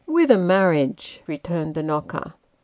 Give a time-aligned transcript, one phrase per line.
[0.07, 2.33] "With a marriage," returned the knocker.